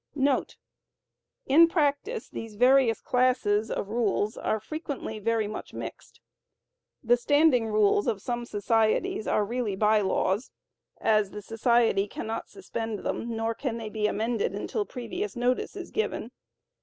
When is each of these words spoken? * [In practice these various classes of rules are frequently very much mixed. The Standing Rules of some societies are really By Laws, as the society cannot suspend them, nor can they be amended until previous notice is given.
* 0.09 1.45
[In 1.45 1.67
practice 1.67 2.27
these 2.27 2.55
various 2.55 3.01
classes 3.01 3.69
of 3.69 3.89
rules 3.89 4.35
are 4.35 4.59
frequently 4.59 5.19
very 5.19 5.47
much 5.47 5.75
mixed. 5.75 6.21
The 7.03 7.15
Standing 7.15 7.67
Rules 7.67 8.07
of 8.07 8.19
some 8.19 8.45
societies 8.47 9.27
are 9.27 9.45
really 9.45 9.75
By 9.75 10.01
Laws, 10.01 10.49
as 10.99 11.29
the 11.29 11.41
society 11.43 12.07
cannot 12.07 12.49
suspend 12.49 13.01
them, 13.05 13.35
nor 13.35 13.53
can 13.53 13.77
they 13.77 13.89
be 13.89 14.07
amended 14.07 14.55
until 14.55 14.85
previous 14.87 15.35
notice 15.35 15.75
is 15.75 15.91
given. 15.91 16.31